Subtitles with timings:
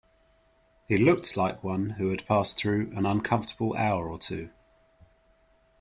[0.87, 4.49] He looked like one who had passed through an uncomfortable hour or two.